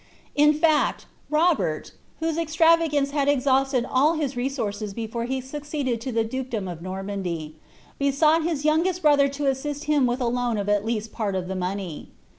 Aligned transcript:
In 0.33 0.55
fact, 0.55 1.05
Robert, 1.29 1.91
«iiwM 2.23 2.37
exlravagance 2.39 3.11
had 3.11 3.29
exhausted 3.29 3.85
all 3.87 4.17
bis 4.17 4.35
resources 4.35 4.95
before 4.95 5.25
he 5.25 5.39
succeeded 5.39 6.01
to 6.01 6.11
iht 6.11 6.27
dukedom 6.31 6.67
of 6.67 6.81
Normandy, 6.81 7.57
besought 7.99 8.41
his 8.43 8.63
youtigest 8.65 9.03
brother 9.03 9.27
to 9.27 9.45
assist 9.45 9.85
bin 9.85 10.07
vlth 10.07 10.19
a 10.19 10.25
loan 10.25 10.57
of 10.57 10.69
at 10.69 10.83
least 10.85 11.11
part 11.11 11.35
of 11.35 11.47
the 11.47 11.55
money. 11.55 12.09